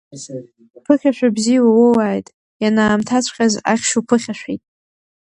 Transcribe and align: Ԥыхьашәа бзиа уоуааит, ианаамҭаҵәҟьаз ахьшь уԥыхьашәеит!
Ԥыхьашәа 0.83 1.35
бзиа 1.35 1.61
уоуааит, 1.67 2.27
ианаамҭаҵәҟьаз 2.63 3.53
ахьшь 3.71 3.93
уԥыхьашәеит! 3.99 4.61